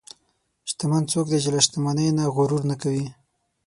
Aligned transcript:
شتمن 0.69 1.03
څوک 1.11 1.25
دی 1.31 1.39
چې 1.43 1.49
له 1.55 1.59
شتمنۍ 1.65 2.07
نه 2.17 2.23
غرور 2.35 2.61
نه 2.71 2.75
کوي. 2.81 3.05